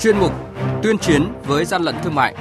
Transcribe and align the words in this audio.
chuyên 0.00 0.18
mục 0.18 0.32
Tuyên 0.82 0.98
chiến 0.98 1.22
với 1.44 1.64
gian 1.64 1.82
lận 1.82 1.94
thương 2.02 2.14
mại. 2.14 2.34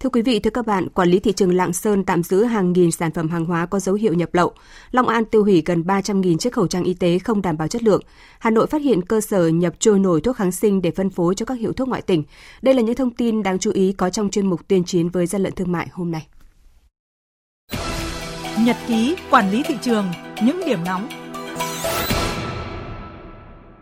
Thưa 0.00 0.10
quý 0.10 0.22
vị, 0.22 0.40
thưa 0.40 0.50
các 0.50 0.66
bạn, 0.66 0.88
quản 0.88 1.08
lý 1.08 1.20
thị 1.20 1.32
trường 1.32 1.54
Lạng 1.54 1.72
Sơn 1.72 2.04
tạm 2.04 2.22
giữ 2.22 2.44
hàng 2.44 2.72
nghìn 2.72 2.90
sản 2.90 3.10
phẩm 3.12 3.28
hàng 3.28 3.44
hóa 3.44 3.66
có 3.66 3.78
dấu 3.78 3.94
hiệu 3.94 4.14
nhập 4.14 4.28
lậu. 4.32 4.52
Long 4.90 5.08
An 5.08 5.24
tiêu 5.24 5.44
hủy 5.44 5.62
gần 5.66 5.82
300.000 5.82 6.36
chiếc 6.36 6.52
khẩu 6.52 6.66
trang 6.66 6.84
y 6.84 6.94
tế 6.94 7.18
không 7.18 7.42
đảm 7.42 7.56
bảo 7.56 7.68
chất 7.68 7.82
lượng. 7.82 8.02
Hà 8.38 8.50
Nội 8.50 8.66
phát 8.66 8.82
hiện 8.82 9.02
cơ 9.02 9.20
sở 9.20 9.48
nhập 9.48 9.74
trôi 9.78 9.98
nổi 9.98 10.20
thuốc 10.20 10.36
kháng 10.36 10.52
sinh 10.52 10.82
để 10.82 10.90
phân 10.90 11.10
phối 11.10 11.34
cho 11.34 11.46
các 11.46 11.54
hiệu 11.54 11.72
thuốc 11.72 11.88
ngoại 11.88 12.02
tỉnh. 12.02 12.24
Đây 12.62 12.74
là 12.74 12.82
những 12.82 12.94
thông 12.94 13.10
tin 13.10 13.42
đáng 13.42 13.58
chú 13.58 13.70
ý 13.70 13.92
có 13.92 14.10
trong 14.10 14.30
chuyên 14.30 14.46
mục 14.46 14.68
tuyên 14.68 14.84
chiến 14.84 15.08
với 15.08 15.26
gian 15.26 15.42
lận 15.42 15.52
thương 15.52 15.72
mại 15.72 15.88
hôm 15.92 16.10
nay. 16.10 16.26
Nhật 18.60 18.76
ký 18.88 19.16
quản 19.30 19.50
lý 19.50 19.62
thị 19.62 19.74
trường, 19.82 20.06
những 20.42 20.60
điểm 20.66 20.84
nóng 20.84 21.25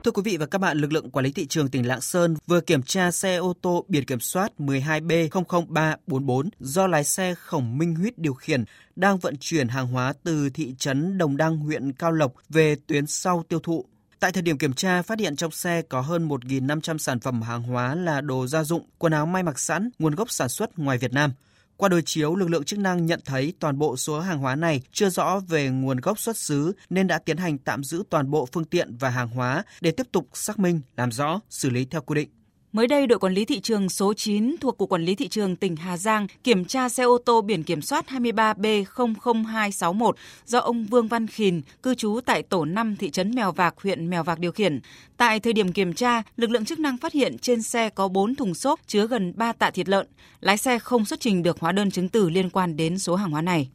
Thưa 0.05 0.11
quý 0.11 0.23
vị 0.25 0.37
và 0.37 0.47
các 0.47 0.59
bạn, 0.59 0.79
lực 0.79 0.93
lượng 0.93 1.11
quản 1.11 1.25
lý 1.25 1.33
thị 1.33 1.47
trường 1.47 1.69
tỉnh 1.69 1.87
Lạng 1.87 2.01
Sơn 2.01 2.37
vừa 2.47 2.61
kiểm 2.61 2.83
tra 2.83 3.11
xe 3.11 3.37
ô 3.37 3.55
tô 3.63 3.85
biển 3.89 4.05
kiểm 4.05 4.21
soát 4.21 4.53
12B00344 4.59 6.49
do 6.61 6.87
lái 6.87 7.05
xe 7.05 7.35
Khổng 7.35 7.79
Minh 7.79 7.95
Huyết 7.95 8.19
điều 8.19 8.35
khiển 8.35 8.65
đang 8.97 9.19
vận 9.19 9.37
chuyển 9.41 9.69
hàng 9.69 9.87
hóa 9.87 10.13
từ 10.23 10.51
thị 10.51 10.75
trấn 10.79 11.19
Đồng 11.19 11.37
Đăng, 11.37 11.57
huyện 11.57 11.93
Cao 11.93 12.13
Lộc 12.13 12.33
về 12.49 12.77
tuyến 12.87 13.07
sau 13.07 13.45
tiêu 13.49 13.61
thụ. 13.61 13.85
Tại 14.21 14.33
thời 14.33 14.43
điểm 14.43 14.59
kiểm 14.59 14.73
tra, 14.73 15.03
phát 15.03 15.19
hiện 15.19 15.37
trong 15.37 15.51
xe 15.51 15.83
có 15.83 16.01
hơn 16.01 16.29
1.500 16.29 16.99
sản 16.99 17.21
phẩm 17.21 17.43
hàng 17.43 17.63
hóa 17.63 17.95
là 17.95 18.21
đồ 18.21 18.47
gia 18.47 18.65
dụng, 18.65 18.87
quần 18.99 19.13
áo 19.13 19.27
may 19.27 19.43
mặc 19.43 19.59
sẵn, 19.59 19.91
nguồn 19.99 20.15
gốc 20.15 20.31
sản 20.31 20.49
xuất 20.49 20.79
ngoài 20.79 20.99
Việt 20.99 21.13
Nam. 21.13 21.33
Qua 21.77 21.89
đối 21.89 22.03
chiếu, 22.03 22.35
lực 22.35 22.51
lượng 22.51 22.65
chức 22.65 22.79
năng 22.79 23.07
nhận 23.07 23.21
thấy 23.25 23.53
toàn 23.61 23.79
bộ 23.79 23.97
số 23.97 24.21
hàng 24.21 24.39
hóa 24.39 24.57
này 24.57 24.83
chưa 24.93 25.11
rõ 25.11 25.41
về 25.49 25.69
nguồn 25.69 26.01
gốc 26.01 26.19
xuất 26.19 26.37
xứ 26.37 26.73
nên 26.91 27.07
đã 27.07 27.19
tiến 27.19 27.37
hành 27.37 27.59
tạm 27.59 27.85
giữ 27.85 28.03
toàn 28.11 28.31
bộ 28.31 28.49
phương 28.53 28.65
tiện 28.65 28.97
và 28.97 29.11
hàng 29.11 29.29
hóa 29.29 29.65
để 29.81 29.91
tiếp 29.91 30.07
tục 30.13 30.29
xác 30.33 30.59
minh, 30.59 30.81
làm 30.97 31.13
rõ, 31.13 31.41
xử 31.51 31.71
lý 31.71 31.85
theo 31.85 32.01
quy 32.01 32.15
định. 32.15 32.29
Mới 32.75 32.87
đây, 32.87 33.07
đội 33.07 33.19
quản 33.19 33.35
lý 33.35 33.45
thị 33.45 33.61
trường 33.61 33.89
số 33.89 34.15
9 34.15 34.57
thuộc 34.61 34.79
Cục 34.79 34.89
Quản 34.89 35.05
lý 35.05 35.15
Thị 35.15 35.29
trường 35.29 35.57
tỉnh 35.57 35.77
Hà 35.77 35.97
Giang 35.97 36.27
kiểm 36.45 36.65
tra 36.65 36.89
xe 36.89 37.03
ô 37.03 37.19
tô 37.19 37.43
biển 37.43 37.63
kiểm 37.63 37.83
soát 37.83 38.07
23B00261 38.09 40.13
do 40.47 40.59
ông 40.59 40.85
Vương 40.85 41.09
Văn 41.09 41.27
Khìn, 41.27 41.61
cư 41.83 41.95
trú 41.95 42.21
tại 42.27 42.43
tổ 42.43 42.65
5 42.65 42.97
thị 42.97 43.11
trấn 43.11 43.35
Mèo 43.35 43.53
Vạc, 43.53 43.75
huyện 43.83 44.11
Mèo 44.11 44.25
Vạc 44.25 44.39
điều 44.39 44.53
khiển. 44.53 44.81
Tại 45.17 45.41
thời 45.41 45.53
điểm 45.53 45.73
kiểm 45.73 45.93
tra, 45.93 46.23
lực 46.37 46.51
lượng 46.51 46.65
chức 46.65 46.79
năng 46.79 46.99
phát 46.99 47.13
hiện 47.13 47.39
trên 47.39 47.63
xe 47.63 47.91
có 47.91 48.09
4 48.09 48.35
thùng 48.35 48.55
xốp 48.55 48.81
chứa 48.87 49.07
gần 49.07 49.33
3 49.37 49.53
tạ 49.53 49.71
thịt 49.71 49.89
lợn. 49.89 50.07
Lái 50.41 50.57
xe 50.57 50.79
không 50.79 51.05
xuất 51.05 51.21
trình 51.21 51.43
được 51.43 51.61
hóa 51.61 51.73
đơn 51.73 51.91
chứng 51.91 52.09
từ 52.09 52.31
liên 52.31 52.51
quan 52.51 52.77
đến 52.77 52.99
số 52.99 53.17
hàng 53.17 53.31
hóa 53.31 53.43
này. 53.43 53.69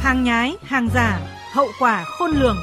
Hàng 0.00 0.24
nhái, 0.24 0.54
hàng 0.62 0.88
giả, 0.94 1.20
hậu 1.52 1.68
quả 1.78 2.04
khôn 2.04 2.30
lường. 2.30 2.56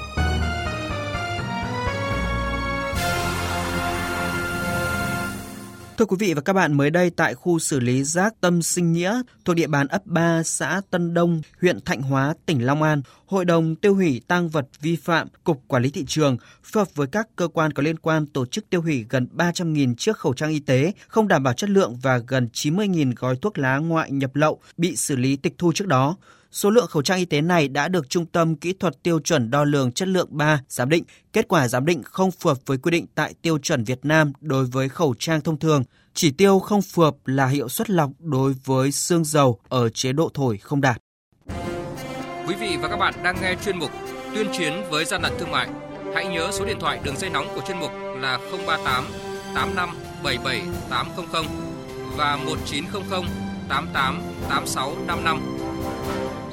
Thưa 5.98 6.06
quý 6.06 6.18
vị 6.20 6.34
và 6.34 6.42
các 6.42 6.54
bạn, 6.54 6.74
mới 6.74 6.90
đây 6.90 7.10
tại 7.10 7.36
khu 7.36 7.60
xử 7.60 7.80
lý 7.80 8.04
rác 8.04 8.42
Tâm 8.42 8.62
Sinh 8.62 8.94
Nghĩa 8.94 9.22
thuộc 9.46 9.56
địa 9.56 9.68
bàn 9.68 9.88
ấp 9.88 10.06
3 10.06 10.44
xã 10.44 10.82
Tân 10.90 11.14
Đông, 11.14 11.42
huyện 11.62 11.82
Thạnh 11.82 12.02
Hóa, 12.02 12.34
tỉnh 12.46 12.66
Long 12.66 12.84
An, 12.84 13.02
Hội 13.26 13.46
đồng 13.46 13.76
tiêu 13.76 13.96
hủy 13.96 14.22
tăng 14.28 14.50
vật 14.50 14.68
vi 14.82 14.96
phạm 14.96 15.28
Cục 15.44 15.64
Quản 15.68 15.84
lý 15.84 15.90
Thị 15.90 16.06
trường 16.08 16.38
phối 16.64 16.82
hợp 16.82 16.96
với 16.96 17.08
các 17.08 17.28
cơ 17.36 17.48
quan 17.48 17.74
có 17.74 17.84
liên 17.84 18.00
quan 18.00 18.28
tổ 18.28 18.46
chức 18.46 18.70
tiêu 18.70 18.82
hủy 18.82 19.06
gần 19.10 19.28
300.000 19.38 19.96
chiếc 19.96 20.18
khẩu 20.18 20.34
trang 20.34 20.50
y 20.50 20.60
tế 20.60 20.92
không 21.08 21.28
đảm 21.28 21.44
bảo 21.44 21.54
chất 21.54 21.70
lượng 21.70 21.98
và 22.02 22.18
gần 22.18 22.50
90.000 22.54 23.14
gói 23.16 23.36
thuốc 23.42 23.58
lá 23.58 23.78
ngoại 23.78 24.12
nhập 24.12 24.36
lậu 24.36 24.60
bị 24.78 24.96
xử 24.96 25.16
lý 25.16 25.36
tịch 25.36 25.54
thu 25.58 25.72
trước 25.76 25.88
đó. 25.88 26.18
Số 26.56 26.70
lượng 26.70 26.88
khẩu 26.88 27.02
trang 27.02 27.18
y 27.18 27.26
tế 27.26 27.42
này 27.42 27.68
đã 27.68 27.88
được 27.88 28.10
Trung 28.10 28.26
tâm 28.26 28.56
Kỹ 28.56 28.74
thuật 28.74 29.04
Tiêu 29.04 29.20
chuẩn 29.20 29.52
Đo 29.52 29.64
lường 29.64 29.92
Chất 29.92 30.08
lượng 30.08 30.28
3 30.32 30.62
giám 30.70 30.90
định. 30.90 31.04
Kết 31.34 31.48
quả 31.48 31.68
giám 31.68 31.86
định 31.86 32.04
không 32.04 32.32
phù 32.32 32.48
hợp 32.48 32.58
với 32.66 32.78
quy 32.78 32.92
định 32.92 33.06
tại 33.16 33.34
tiêu 33.42 33.58
chuẩn 33.58 33.84
Việt 33.84 34.00
Nam 34.04 34.34
đối 34.42 34.66
với 34.66 34.90
khẩu 34.90 35.16
trang 35.20 35.42
thông 35.42 35.60
thường. 35.60 35.84
Chỉ 36.14 36.32
tiêu 36.32 36.60
không 36.60 36.82
phù 36.82 37.02
hợp 37.02 37.16
là 37.26 37.48
hiệu 37.48 37.70
suất 37.70 37.90
lọc 37.90 38.10
đối 38.20 38.56
với 38.66 38.92
xương 38.92 39.26
dầu 39.26 39.60
ở 39.70 39.90
chế 39.90 40.14
độ 40.14 40.30
thổi 40.34 40.58
không 40.58 40.82
đạt. 40.82 40.98
Quý 42.48 42.56
vị 42.60 42.78
và 42.82 42.88
các 42.88 42.98
bạn 42.98 43.14
đang 43.24 43.36
nghe 43.42 43.56
chuyên 43.66 43.78
mục 43.78 43.92
Tuyên 44.36 44.48
chiến 44.58 44.74
với 44.90 45.06
gian 45.06 45.22
lận 45.22 45.34
thương 45.40 45.52
mại. 45.52 45.70
Hãy 46.14 46.28
nhớ 46.28 46.50
số 46.52 46.66
điện 46.66 46.78
thoại 46.80 47.00
đường 47.04 47.18
dây 47.18 47.30
nóng 47.30 47.48
của 47.56 47.62
chuyên 47.68 47.80
mục 47.80 47.92
là 48.20 48.40
038 48.68 49.06
85 49.56 49.90
77 50.24 50.62
800 50.90 51.46
và 52.18 52.36
1900 52.46 53.24
88 53.70 54.22
86 54.50 54.96
55 55.08 55.55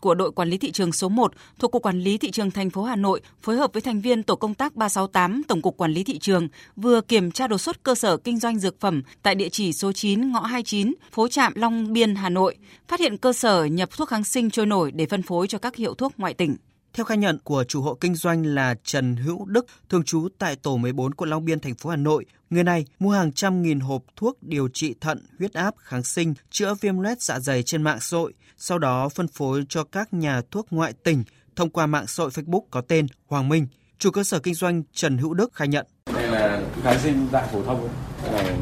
của 0.00 0.14
đội 0.14 0.32
quản 0.32 0.48
lý 0.48 0.58
thị 0.58 0.70
trường 0.72 0.92
số 0.92 1.08
1 1.08 1.32
thuộc 1.58 1.72
Cục 1.72 1.82
Quản 1.82 2.00
lý 2.00 2.18
Thị 2.18 2.30
trường 2.30 2.50
thành 2.50 2.70
phố 2.70 2.82
Hà 2.82 2.96
Nội 2.96 3.20
phối 3.42 3.56
hợp 3.56 3.72
với 3.72 3.82
thành 3.82 4.00
viên 4.00 4.22
tổ 4.22 4.36
công 4.36 4.54
tác 4.54 4.76
368 4.76 5.42
Tổng 5.48 5.62
cục 5.62 5.76
Quản 5.76 5.92
lý 5.92 6.04
Thị 6.04 6.18
trường 6.18 6.48
vừa 6.76 7.00
kiểm 7.00 7.30
tra 7.30 7.46
đột 7.46 7.58
xuất 7.58 7.82
cơ 7.82 7.94
sở 7.94 8.16
kinh 8.16 8.38
doanh 8.38 8.58
dược 8.58 8.80
phẩm 8.80 9.02
tại 9.22 9.34
địa 9.34 9.48
chỉ 9.48 9.72
số 9.72 9.92
9 9.92 10.32
ngõ 10.32 10.40
29, 10.40 10.94
phố 11.12 11.28
Trạm 11.28 11.52
Long 11.56 11.92
Biên, 11.92 12.14
Hà 12.14 12.28
Nội, 12.28 12.56
phát 12.88 13.00
hiện 13.00 13.16
cơ 13.16 13.32
sở 13.32 13.64
nhập 13.64 13.88
thuốc 13.96 14.08
kháng 14.08 14.24
sinh 14.24 14.50
trôi 14.50 14.66
nổi 14.66 14.92
để 14.92 15.06
phân 15.06 15.22
phối 15.22 15.46
cho 15.46 15.58
các 15.58 15.76
hiệu 15.76 15.94
thuốc 15.94 16.12
ngoại 16.18 16.34
tỉnh. 16.34 16.56
Theo 16.92 17.04
khai 17.04 17.18
nhận 17.18 17.38
của 17.44 17.64
chủ 17.64 17.82
hộ 17.82 17.94
kinh 17.94 18.14
doanh 18.14 18.46
là 18.46 18.74
Trần 18.84 19.16
Hữu 19.16 19.44
Đức, 19.44 19.66
thường 19.88 20.04
trú 20.04 20.28
tại 20.38 20.56
tổ 20.56 20.76
14 20.76 21.14
quận 21.14 21.30
Long 21.30 21.44
Biên, 21.44 21.60
thành 21.60 21.74
phố 21.74 21.90
Hà 21.90 21.96
Nội, 21.96 22.24
người 22.50 22.64
này 22.64 22.84
mua 22.98 23.10
hàng 23.10 23.32
trăm 23.32 23.62
nghìn 23.62 23.80
hộp 23.80 24.02
thuốc 24.16 24.42
điều 24.42 24.68
trị 24.68 24.94
thận, 25.00 25.26
huyết 25.38 25.52
áp, 25.52 25.74
kháng 25.78 26.02
sinh, 26.02 26.34
chữa 26.50 26.74
viêm 26.80 26.98
loét 26.98 27.22
dạ 27.22 27.40
dày 27.40 27.62
trên 27.62 27.82
mạng 27.82 27.98
xã 28.00 28.16
hội, 28.16 28.34
sau 28.56 28.78
đó 28.78 29.08
phân 29.08 29.28
phối 29.28 29.64
cho 29.68 29.84
các 29.84 30.14
nhà 30.14 30.42
thuốc 30.50 30.66
ngoại 30.70 30.92
tỉnh 30.92 31.24
thông 31.56 31.70
qua 31.70 31.86
mạng 31.86 32.06
xã 32.06 32.22
hội 32.22 32.30
Facebook 32.30 32.62
có 32.70 32.80
tên 32.80 33.06
Hoàng 33.26 33.48
Minh. 33.48 33.66
Chủ 33.98 34.10
cơ 34.10 34.24
sở 34.24 34.38
kinh 34.38 34.54
doanh 34.54 34.82
Trần 34.92 35.18
Hữu 35.18 35.34
Đức 35.34 35.54
khai 35.54 35.68
nhận. 35.68 35.86
Đây 36.14 36.28
là 36.28 36.62
kháng 36.82 36.98
sinh 37.00 37.28
dạng 37.32 37.48
phổ 37.52 37.62
thông, 37.62 37.88
cái 38.22 38.32
này 38.32 38.56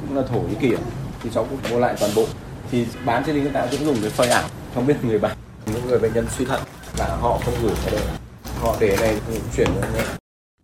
cũng 0.00 0.16
là 0.16 0.22
thổ 0.22 0.40
Nhĩ 0.40 0.54
Kỳ, 0.60 0.70
thì 1.22 1.30
cháu 1.34 1.46
cũng 1.50 1.58
mua 1.70 1.78
lại 1.78 1.96
toàn 2.00 2.12
bộ. 2.16 2.26
Thì 2.70 2.86
bán 3.04 3.22
trên 3.26 3.36
hiện 3.36 3.50
tại 3.52 3.68
cũng 3.70 3.84
dùng 3.86 3.96
cái 4.00 4.10
phơi 4.10 4.28
ảo, 4.28 4.48
không 4.74 4.86
biết 4.86 4.96
người 5.04 5.18
bán. 5.18 5.36
Người 5.88 5.98
bệnh 5.98 6.12
nhân 6.12 6.26
suy 6.38 6.44
thận 6.44 6.62
là 6.98 7.16
họ 7.16 7.40
không 7.44 7.54
gửi 7.62 7.74
cái 7.84 7.94
đây 7.94 8.04
họ 8.60 8.76
để 8.80 8.96
này 9.00 9.20
chuyển 9.56 9.68
nhé 9.74 10.16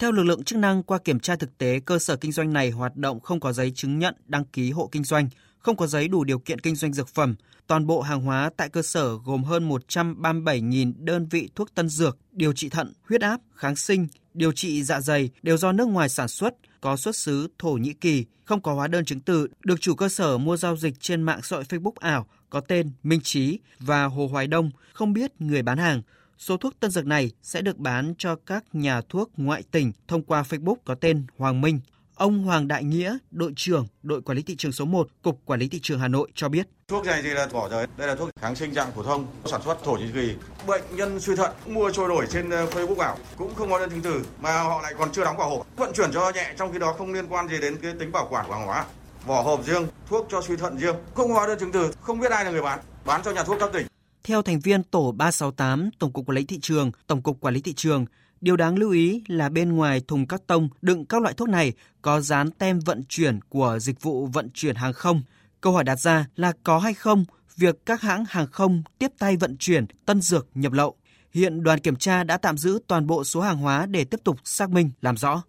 theo 0.02 0.12
lực 0.12 0.22
lượng 0.22 0.44
chức 0.44 0.58
năng 0.58 0.82
qua 0.82 0.98
kiểm 0.98 1.20
tra 1.20 1.36
thực 1.36 1.58
tế, 1.58 1.80
cơ 1.80 1.98
sở 1.98 2.16
kinh 2.16 2.32
doanh 2.32 2.52
này 2.52 2.70
hoạt 2.70 2.96
động 2.96 3.20
không 3.20 3.40
có 3.40 3.52
giấy 3.52 3.72
chứng 3.74 3.98
nhận 3.98 4.14
đăng 4.26 4.44
ký 4.44 4.70
hộ 4.70 4.88
kinh 4.92 5.04
doanh, 5.04 5.28
không 5.58 5.76
có 5.76 5.86
giấy 5.86 6.08
đủ 6.08 6.24
điều 6.24 6.38
kiện 6.38 6.58
kinh 6.58 6.76
doanh 6.76 6.92
dược 6.92 7.08
phẩm. 7.08 7.34
Toàn 7.66 7.86
bộ 7.86 8.00
hàng 8.00 8.20
hóa 8.20 8.50
tại 8.56 8.68
cơ 8.68 8.82
sở 8.82 9.18
gồm 9.24 9.44
hơn 9.44 9.68
137.000 9.68 10.92
đơn 10.96 11.26
vị 11.30 11.48
thuốc 11.54 11.74
tân 11.74 11.88
dược, 11.88 12.18
điều 12.32 12.52
trị 12.52 12.68
thận, 12.68 12.92
huyết 13.08 13.20
áp, 13.20 13.40
kháng 13.54 13.76
sinh, 13.76 14.06
điều 14.34 14.52
trị 14.52 14.82
dạ 14.82 15.00
dày 15.00 15.30
đều 15.42 15.56
do 15.56 15.72
nước 15.72 15.88
ngoài 15.88 16.08
sản 16.08 16.28
xuất, 16.28 16.54
có 16.82 16.96
xuất 16.96 17.16
xứ 17.16 17.48
Thổ 17.58 17.70
Nhĩ 17.72 17.92
Kỳ, 17.92 18.24
không 18.44 18.62
có 18.62 18.74
hóa 18.74 18.88
đơn 18.88 19.04
chứng 19.04 19.20
từ, 19.20 19.48
được 19.64 19.80
chủ 19.80 19.94
cơ 19.94 20.08
sở 20.08 20.38
mua 20.38 20.56
giao 20.56 20.76
dịch 20.76 21.00
trên 21.00 21.22
mạng 21.22 21.40
xã 21.42 21.56
hội 21.56 21.64
Facebook 21.68 21.92
ảo 22.00 22.26
có 22.50 22.60
tên 22.60 22.90
Minh 23.02 23.20
Trí 23.20 23.58
và 23.78 24.04
Hồ 24.04 24.26
Hoài 24.26 24.46
Đông, 24.46 24.70
không 24.92 25.12
biết 25.12 25.32
người 25.38 25.62
bán 25.62 25.78
hàng. 25.78 26.02
Số 26.38 26.56
thuốc 26.56 26.80
tân 26.80 26.90
dược 26.90 27.06
này 27.06 27.30
sẽ 27.42 27.62
được 27.62 27.78
bán 27.78 28.14
cho 28.18 28.36
các 28.46 28.64
nhà 28.72 29.00
thuốc 29.08 29.30
ngoại 29.36 29.62
tỉnh 29.70 29.92
thông 30.08 30.22
qua 30.22 30.42
Facebook 30.42 30.76
có 30.84 30.94
tên 30.94 31.24
Hoàng 31.36 31.60
Minh. 31.60 31.80
Ông 32.14 32.44
Hoàng 32.44 32.68
Đại 32.68 32.84
Nghĩa, 32.84 33.18
đội 33.30 33.52
trưởng 33.56 33.86
đội 34.02 34.22
quản 34.22 34.36
lý 34.36 34.42
thị 34.42 34.56
trường 34.56 34.72
số 34.72 34.84
1, 34.84 35.08
Cục 35.22 35.40
Quản 35.44 35.60
lý 35.60 35.68
thị 35.68 35.78
trường 35.82 36.00
Hà 36.00 36.08
Nội 36.08 36.30
cho 36.34 36.48
biết. 36.48 36.68
Thuốc 36.92 37.06
này 37.06 37.22
thì 37.22 37.30
là 37.30 37.48
bỏ 37.52 37.68
rồi, 37.68 37.86
đây 37.96 38.08
là 38.08 38.14
thuốc 38.14 38.30
kháng 38.40 38.56
sinh 38.56 38.74
dạng 38.74 38.92
phổ 38.92 39.02
thông, 39.02 39.26
sản 39.44 39.60
xuất 39.64 39.84
Thổ 39.84 39.92
Nhĩ 39.92 40.06
Kỳ. 40.14 40.34
Bệnh 40.66 40.82
nhân 40.96 41.20
suy 41.20 41.36
thận 41.36 41.52
mua 41.66 41.90
trôi 41.90 42.08
nổi 42.08 42.26
trên 42.30 42.50
ờ, 42.50 42.66
Facebook 42.66 42.98
ảo, 42.98 43.18
cũng 43.36 43.54
không 43.54 43.70
có 43.70 43.78
đơn 43.78 43.90
chứng 43.90 44.00
từ 44.02 44.22
mà 44.40 44.62
họ 44.62 44.82
lại 44.82 44.94
còn 44.98 45.12
chưa 45.12 45.24
đóng 45.24 45.36
bảo 45.36 45.50
hộp. 45.50 45.66
Vận 45.76 45.92
chuyển 45.92 46.10
cho 46.12 46.32
nhẹ 46.34 46.54
trong 46.58 46.72
khi 46.72 46.78
đó 46.78 46.94
không 46.98 47.12
liên 47.12 47.26
quan 47.28 47.48
gì 47.48 47.60
đến 47.60 47.76
cái 47.82 47.92
tính 47.98 48.12
bảo 48.12 48.28
quản 48.30 48.46
của 48.48 48.54
hàng 48.54 48.66
hóa. 48.66 48.84
Vỏ 49.26 49.42
hộp 49.42 49.66
riêng, 49.66 49.86
thuốc 50.08 50.26
cho 50.30 50.42
suy 50.42 50.56
thận 50.56 50.78
riêng, 50.78 50.94
không 51.14 51.30
hóa 51.30 51.46
đơn 51.46 51.58
chứng 51.58 51.72
từ, 51.72 51.92
không 52.00 52.20
biết 52.20 52.30
ai 52.30 52.44
là 52.44 52.50
người 52.50 52.62
bán, 52.62 52.78
bán 53.04 53.20
cho 53.24 53.30
nhà 53.30 53.44
thuốc 53.44 53.56
các 53.60 53.70
tỉnh. 53.72 53.86
Theo 54.24 54.42
thành 54.42 54.60
viên 54.60 54.82
tổ 54.82 55.12
368 55.12 55.90
Tổng 55.98 56.12
cục 56.12 56.26
Quản 56.26 56.36
lý 56.36 56.44
thị 56.44 56.58
trường, 56.62 56.90
Tổng 57.06 57.22
cục 57.22 57.40
Quản 57.40 57.54
lý 57.54 57.60
thị 57.60 57.72
trường, 57.74 58.06
điều 58.40 58.56
đáng 58.56 58.78
lưu 58.78 58.90
ý 58.90 59.22
là 59.28 59.48
bên 59.48 59.72
ngoài 59.72 60.02
thùng 60.08 60.26
các 60.26 60.42
tông 60.46 60.68
đựng 60.82 61.06
các 61.06 61.22
loại 61.22 61.34
thuốc 61.34 61.48
này 61.48 61.72
có 62.02 62.20
dán 62.20 62.50
tem 62.50 62.80
vận 62.80 63.02
chuyển 63.08 63.40
của 63.48 63.78
dịch 63.80 64.02
vụ 64.02 64.26
vận 64.26 64.50
chuyển 64.54 64.76
hàng 64.76 64.92
không. 64.92 65.22
Câu 65.62 65.72
hỏi 65.72 65.84
đặt 65.84 66.00
ra 66.00 66.26
là 66.36 66.52
có 66.64 66.78
hay 66.78 66.94
không 66.94 67.24
việc 67.56 67.86
các 67.86 68.00
hãng 68.00 68.24
hàng 68.28 68.46
không 68.52 68.82
tiếp 68.98 69.12
tay 69.18 69.36
vận 69.36 69.56
chuyển 69.56 69.86
tân 70.06 70.20
dược 70.20 70.46
nhập 70.54 70.72
lậu. 70.72 70.94
Hiện 71.32 71.62
đoàn 71.62 71.78
kiểm 71.78 71.96
tra 71.96 72.24
đã 72.24 72.36
tạm 72.36 72.58
giữ 72.58 72.78
toàn 72.86 73.06
bộ 73.06 73.24
số 73.24 73.40
hàng 73.40 73.56
hóa 73.56 73.86
để 73.86 74.04
tiếp 74.04 74.20
tục 74.24 74.36
xác 74.44 74.70
minh 74.70 74.90
làm 75.00 75.16
rõ. 75.16 75.42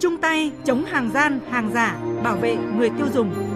Trung 0.00 0.16
tay 0.22 0.52
chống 0.64 0.84
hàng 0.84 1.10
gian, 1.14 1.40
hàng 1.50 1.70
giả, 1.74 2.00
bảo 2.22 2.36
vệ 2.36 2.56
người 2.56 2.90
tiêu 2.90 3.06
dùng. 3.14 3.53